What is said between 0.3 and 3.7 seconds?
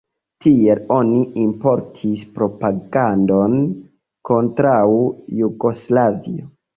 Tiel oni importis propagandon